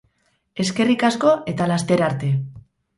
Eskerrik 0.63 1.05
asko 1.11 1.37
eta 1.55 1.71
laster 1.75 2.07
arte. 2.11 2.35